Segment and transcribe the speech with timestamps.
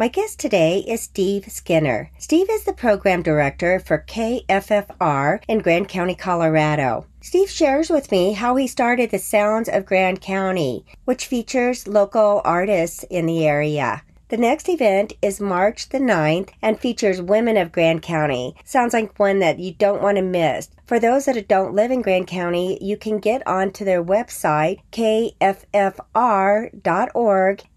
[0.00, 2.12] My guest today is Steve Skinner.
[2.18, 7.04] Steve is the program director for KFFR in Grand County, Colorado.
[7.20, 12.42] Steve shares with me how he started the Sounds of Grand County, which features local
[12.44, 14.04] artists in the area.
[14.28, 18.54] The next event is March the 9th and features Women of Grand County.
[18.62, 20.68] Sounds like one that you don't want to miss.
[20.86, 25.32] For those that don't live in Grand County, you can get onto their website, kffr.org,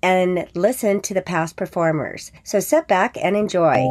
[0.04, 2.34] and listen to the past performers.
[2.44, 3.88] So sit back and enjoy.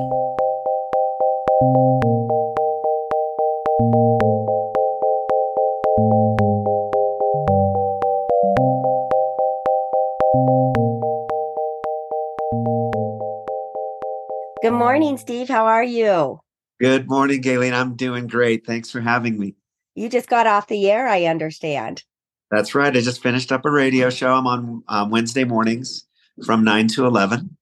[14.71, 15.49] Good morning, Steve.
[15.49, 16.39] How are you?
[16.79, 17.75] Good morning, Galen.
[17.75, 18.65] I'm doing great.
[18.65, 19.57] Thanks for having me.
[19.97, 22.05] You just got off the air, I understand.
[22.53, 22.97] That's right.
[22.97, 24.33] I just finished up a radio show.
[24.33, 26.07] I'm on um, Wednesday mornings
[26.47, 27.57] from 9 to 11.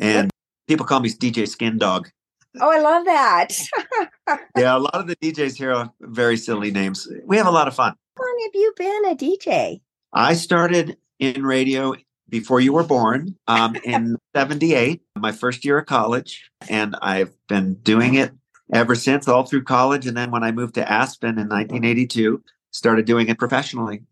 [0.00, 0.30] And
[0.66, 2.08] people call me DJ Skin Dog.
[2.58, 3.48] Oh, I love that.
[4.56, 7.06] yeah, a lot of the DJs here are very silly names.
[7.26, 7.94] We have a lot of fun.
[8.16, 9.82] How long have you been a DJ?
[10.14, 11.94] I started in radio
[12.28, 16.50] before you were born um, in 78, my first year of college.
[16.68, 18.32] And I've been doing it
[18.72, 20.06] ever since, all through college.
[20.06, 24.02] And then when I moved to Aspen in 1982, started doing it professionally.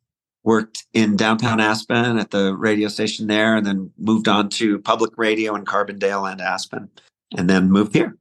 [0.45, 5.13] Worked in downtown Aspen at the radio station there, and then moved on to public
[5.17, 6.91] radio in Carbondale and Aspen,
[7.37, 8.17] and then moved here.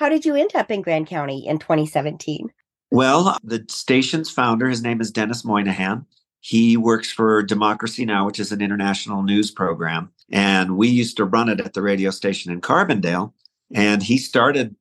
[0.00, 2.50] How did you end up in Grand County in 2017?
[2.90, 6.04] Well, the station's founder, his name is Denis Moynihan.
[6.44, 10.10] He works for Democracy Now!, which is an international news program.
[10.28, 13.32] And we used to run it at the radio station in Carbondale.
[13.72, 14.74] And he started,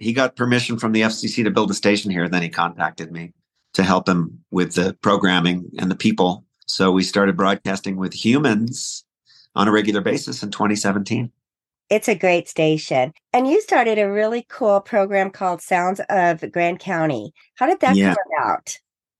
[0.00, 2.28] he got permission from the FCC to build a station here.
[2.28, 3.32] Then he contacted me
[3.74, 6.44] to help him with the programming and the people.
[6.66, 9.04] So we started broadcasting with humans
[9.54, 11.30] on a regular basis in 2017.
[11.90, 13.12] It's a great station.
[13.32, 17.32] And you started a really cool program called Sounds of Grand County.
[17.54, 18.14] How did that yeah.
[18.14, 18.76] come about?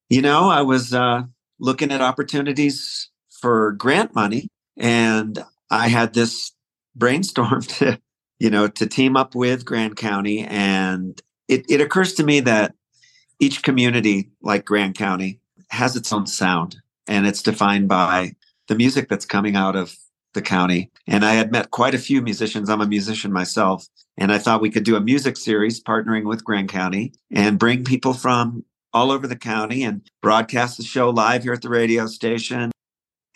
[0.08, 1.22] You know, I was uh,
[1.60, 3.10] looking at opportunities
[3.40, 6.52] for grant money and I had this
[6.94, 8.00] brainstorm to,
[8.38, 10.44] you know, to team up with Grand County.
[10.44, 12.74] And it, it occurs to me that
[13.40, 16.76] each community, like Grand County, has its own sound
[17.06, 18.34] and it's defined by
[18.68, 19.96] the music that's coming out of
[20.34, 20.90] the county.
[21.06, 22.68] And I had met quite a few musicians.
[22.68, 23.86] I'm a musician myself.
[24.16, 27.84] And I thought we could do a music series partnering with Grand County and bring
[27.84, 28.64] people from
[28.98, 32.72] all over the county and broadcast the show live here at the radio station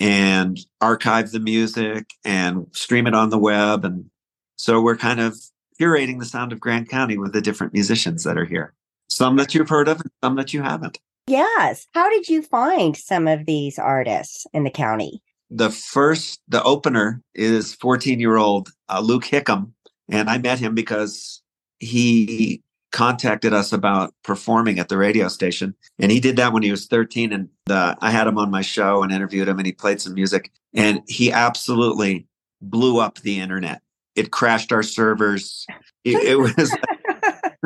[0.01, 3.85] and archive the music and stream it on the web.
[3.85, 4.11] And
[4.57, 5.39] so we're kind of
[5.81, 8.75] curating the sound of Grand County with the different musicians that are here.
[9.09, 10.99] Some that you've heard of and some that you haven't.
[11.29, 11.87] Yes.
[11.95, 15.23] How did you find some of these artists in the county?
[15.49, 19.71] The first, the opener is 14 year old uh, Luke Hickam.
[20.11, 21.41] And I met him because
[21.79, 25.75] he contacted us about performing at the radio station.
[25.99, 27.33] And he did that when he was 13.
[27.33, 30.15] And uh, I had him on my show and interviewed him, and he played some
[30.15, 30.53] music.
[30.75, 32.27] And he absolutely
[32.61, 33.83] blew up the internet.
[34.15, 35.67] It crashed our servers.
[36.05, 36.77] It, it was.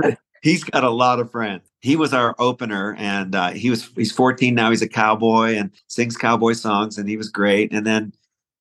[0.42, 1.62] he's got a lot of friends.
[1.80, 4.68] He was our opener, and uh, he was he's 14 now.
[4.68, 7.72] He's a cowboy and sings cowboy songs, and he was great.
[7.72, 8.12] And then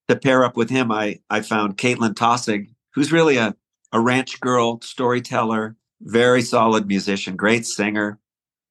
[0.07, 3.53] to pair up with him, I I found Caitlin Tossig, who's really a
[3.91, 8.19] a ranch girl, storyteller, very solid musician, great singer.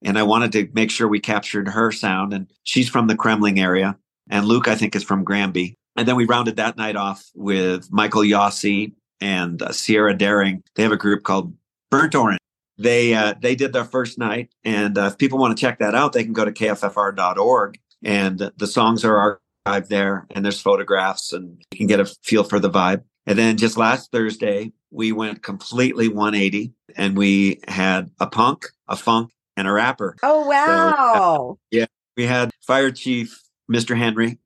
[0.03, 2.33] And I wanted to make sure we captured her sound.
[2.33, 3.97] And she's from the Kremmling area.
[4.31, 5.77] And Luke, I think, is from Granby.
[5.97, 10.63] And then we rounded that night off with Michael Yossi and uh, Sierra Daring.
[10.75, 11.55] They have a group called
[11.91, 12.41] Burnt Orange.
[12.77, 15.95] They uh, they did their first night, and uh, if people want to check that
[15.95, 21.33] out, they can go to kffr.org, and the songs are archived there, and there's photographs,
[21.33, 23.05] and you can get a feel for the vibe.
[23.27, 28.97] And then just last Thursday, we went completely 180 and we had a punk, a
[28.97, 30.17] funk, and a rapper.
[30.23, 31.13] Oh, wow.
[31.15, 31.87] So, uh, yeah.
[32.17, 33.97] We had Fire Chief Mr.
[33.97, 34.39] Henry.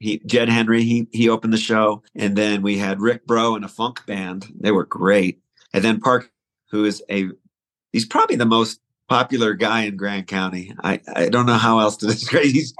[0.00, 2.02] He, Jed Henry, he, he opened the show.
[2.16, 4.52] And then we had Rick Bro and a funk band.
[4.58, 5.40] They were great.
[5.72, 6.30] And then Park,
[6.70, 7.28] who is a,
[7.92, 10.74] he's probably the most popular guy in Grand County.
[10.82, 12.44] I, I don't know how else to describe.
[12.44, 12.74] He's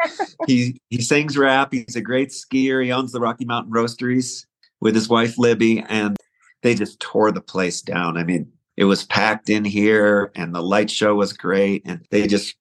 [0.46, 1.72] he he sings rap.
[1.72, 2.82] He's a great skier.
[2.82, 4.46] He owns the Rocky Mountain Roasteries
[4.80, 6.16] with his wife Libby, and
[6.62, 8.16] they just tore the place down.
[8.16, 12.26] I mean, it was packed in here, and the light show was great, and they
[12.26, 12.56] just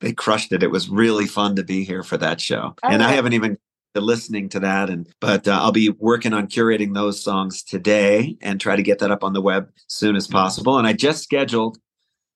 [0.00, 0.62] they crushed it.
[0.62, 3.58] It was really fun to be here for that show, oh, and I haven't even
[3.94, 8.36] been listening to that and but uh, i'll be working on curating those songs today
[8.42, 10.92] and try to get that up on the web as soon as possible and i
[10.92, 11.78] just scheduled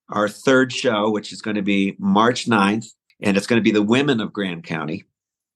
[0.08, 2.86] our third show which is going to be march 9th
[3.20, 5.04] and it's going to be the women of grand county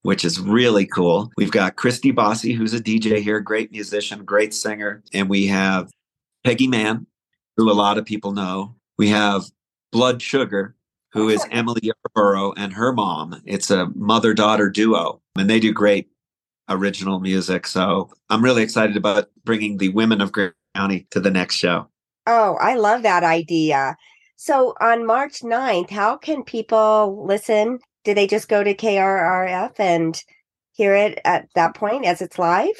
[0.06, 1.32] which is really cool.
[1.36, 5.02] We've got Christy Bossy, who's a DJ here, great musician, great singer.
[5.12, 5.90] And we have
[6.44, 7.08] Peggy Mann,
[7.56, 8.76] who a lot of people know.
[8.98, 9.46] We have
[9.90, 10.76] Blood Sugar,
[11.10, 13.42] who is Emily Yarborough and her mom.
[13.46, 16.08] It's a mother daughter duo, and they do great
[16.68, 17.66] original music.
[17.66, 21.88] So I'm really excited about bringing the women of Grand County to the next show.
[22.28, 23.96] Oh, I love that idea.
[24.36, 27.80] So on March 9th, how can people listen?
[28.06, 30.22] Do they just go to KRRF and
[30.70, 32.76] hear it at that point as it's live?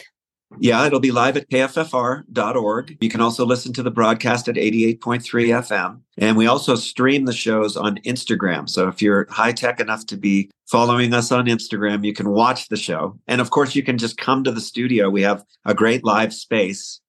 [0.61, 2.97] Yeah, it'll be live at kffr.org.
[3.01, 6.01] You can also listen to the broadcast at 88.3 FM.
[6.17, 8.71] And we also stream the shows on Instagram.
[8.71, 12.69] So if you're high tech enough to be following us on Instagram, you can watch
[12.69, 13.19] the show.
[13.27, 15.11] And of course, you can just come to the studio.
[15.11, 17.01] We have a great live space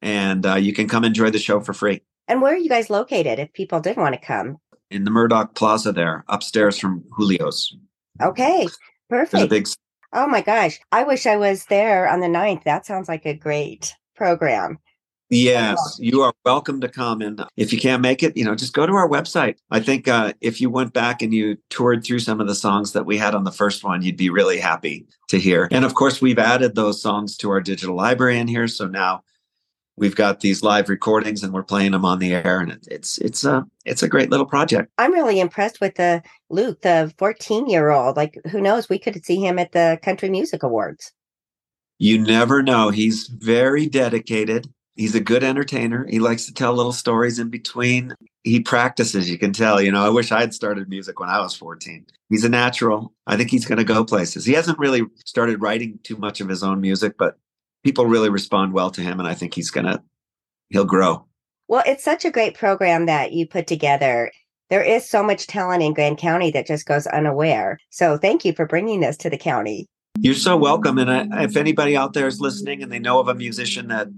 [0.00, 2.02] and uh, you can come enjoy the show for free.
[2.28, 4.58] And where are you guys located if people did want to come?
[4.94, 7.76] In the Murdoch Plaza there, upstairs from Julio's.
[8.22, 8.68] Okay,
[9.10, 9.50] perfect.
[9.50, 9.66] Big
[10.12, 10.78] Oh my gosh.
[10.92, 12.62] I wish I was there on the 9th.
[12.62, 14.78] That sounds like a great program.
[15.30, 17.20] Yes, you are welcome to come.
[17.22, 19.56] And if you can't make it, you know, just go to our website.
[19.72, 22.92] I think uh, if you went back and you toured through some of the songs
[22.92, 25.66] that we had on the first one, you'd be really happy to hear.
[25.72, 28.68] And of course, we've added those songs to our digital library in here.
[28.68, 29.24] So now
[29.96, 33.44] we've got these live recordings and we're playing them on the air and it's it's
[33.44, 34.90] a it's a great little project.
[34.98, 38.88] I'm really impressed with the luke the 14 year old like who knows?
[38.88, 41.12] We could see him at the country music awards.
[41.98, 42.90] You never know.
[42.90, 44.68] He's very dedicated.
[44.96, 46.06] He's a good entertainer.
[46.08, 48.14] He likes to tell little stories in between.
[48.42, 49.80] He practices you can tell.
[49.80, 53.12] You know i wish i had started music when i was 14 he's a natural.
[53.26, 54.44] I think he's going to go places.
[54.44, 57.38] He hasn't really started writing too much of his own music but
[57.84, 60.02] people really respond well to him and i think he's gonna
[60.70, 61.24] he'll grow.
[61.68, 64.32] Well it's such a great program that you put together.
[64.70, 67.78] There is so much talent in grand county that just goes unaware.
[67.90, 69.86] So thank you for bringing this to the county.
[70.18, 73.28] You're so welcome and I, if anybody out there is listening and they know of
[73.28, 74.08] a musician that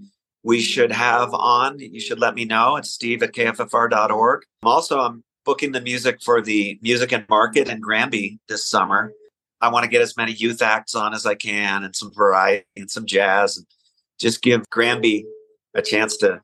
[0.45, 2.77] we should have on you should let me know.
[2.77, 7.81] It's steve at kffr.org also i'm booking the music for the music and market in
[7.81, 9.13] granby this summer
[9.61, 12.67] I want to get as many youth acts on as I can and some variety
[12.77, 13.67] and some jazz and
[14.19, 15.27] just give Granby
[15.75, 16.41] a chance to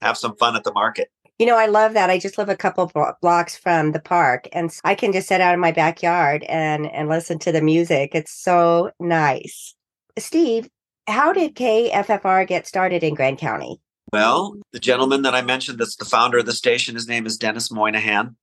[0.00, 1.08] have some fun at the market.
[1.38, 2.08] You know, I love that.
[2.08, 2.90] I just live a couple
[3.20, 7.08] blocks from the park and I can just sit out in my backyard and and
[7.08, 8.14] listen to the music.
[8.14, 9.74] It's so nice.
[10.18, 10.68] Steve,
[11.06, 13.80] how did KFFR get started in Grand County?
[14.12, 17.36] Well, the gentleman that I mentioned that's the founder of the station, his name is
[17.36, 18.36] Denis Moynihan.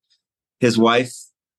[0.60, 1.14] His wife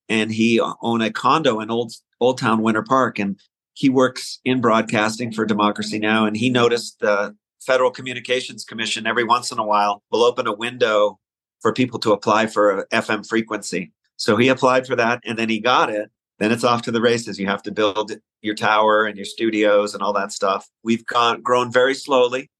[0.08, 3.38] and he own a condo in Old Old Town Winter Park, and
[3.74, 6.26] he works in broadcasting for Democracy Now.
[6.26, 10.54] And he noticed the Federal Communications Commission every once in a while will open a
[10.54, 11.18] window
[11.60, 13.92] for people to apply for a FM frequency.
[14.16, 16.10] So he applied for that, and then he got it.
[16.38, 17.38] Then it's off to the races.
[17.38, 18.12] You have to build
[18.42, 20.68] your tower and your studios and all that stuff.
[20.82, 22.50] We've gone grown very slowly.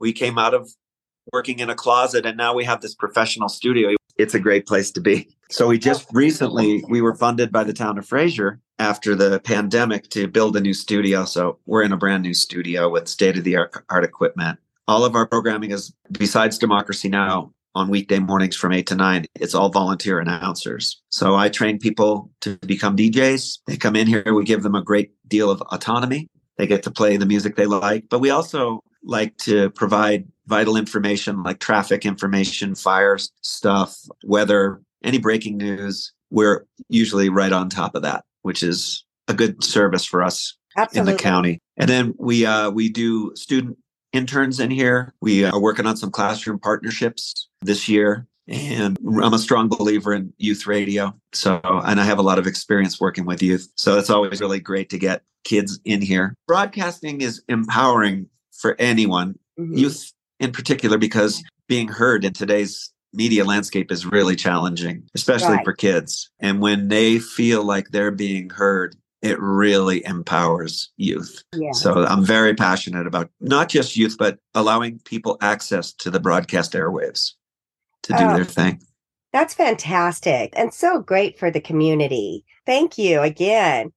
[0.00, 0.70] We came out of
[1.32, 4.90] working in a closet, and now we have this professional studio it's a great place
[4.90, 5.28] to be.
[5.50, 10.08] So we just recently we were funded by the town of Fraser after the pandemic
[10.10, 11.24] to build a new studio.
[11.24, 14.58] So we're in a brand new studio with state of the art equipment.
[14.86, 19.26] All of our programming is besides Democracy Now on weekday mornings from 8 to 9
[19.34, 24.34] it's all volunteer announcers so i train people to become djs they come in here
[24.34, 27.66] we give them a great deal of autonomy they get to play the music they
[27.66, 34.80] like but we also like to provide vital information like traffic information, fires stuff, weather,
[35.02, 36.12] any breaking news.
[36.30, 41.12] We're usually right on top of that, which is a good service for us Absolutely.
[41.12, 41.58] in the county.
[41.76, 43.78] And then we uh, we do student
[44.12, 45.14] interns in here.
[45.20, 48.26] We are working on some classroom partnerships this year.
[48.46, 51.14] And I'm a strong believer in youth radio.
[51.34, 53.70] So, and I have a lot of experience working with youth.
[53.76, 56.34] So it's always really great to get kids in here.
[56.46, 59.76] Broadcasting is empowering for anyone, mm-hmm.
[59.76, 65.64] youth in particular, because being heard in today's media landscape is really challenging, especially right.
[65.64, 66.30] for kids.
[66.40, 71.42] And when they feel like they're being heard, it really empowers youth.
[71.54, 71.72] Yeah.
[71.72, 76.72] So I'm very passionate about not just youth, but allowing people access to the broadcast
[76.72, 77.32] airwaves
[78.04, 78.80] to do oh, their thing.
[79.32, 82.44] That's fantastic and so great for the community.
[82.64, 83.92] Thank you again.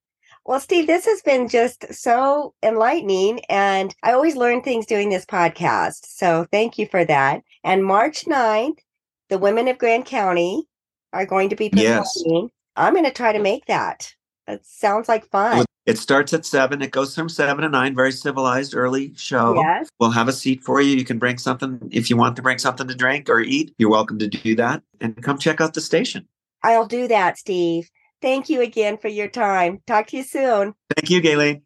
[0.46, 3.41] Well, Steve, this has been just so enlightening.
[3.46, 6.08] And I always learn things doing this podcast.
[6.08, 7.44] So thank you for that.
[7.63, 8.80] And March 9th,
[9.31, 10.67] the women of Grand County
[11.13, 12.43] are going to be performing.
[12.43, 12.51] Yes.
[12.75, 14.13] I'm going to try to make that.
[14.45, 15.65] It sounds like fun.
[15.85, 16.81] It starts at seven.
[16.81, 17.95] It goes from seven to nine.
[17.95, 19.55] Very civilized early show.
[19.55, 19.89] Yes.
[20.00, 20.95] We'll have a seat for you.
[20.95, 23.73] You can bring something if you want to bring something to drink or eat.
[23.77, 26.27] You're welcome to do that and come check out the station.
[26.61, 27.89] I'll do that, Steve.
[28.21, 29.81] Thank you again for your time.
[29.88, 30.75] Talk to you soon.
[30.95, 31.61] Thank you, Gayleen.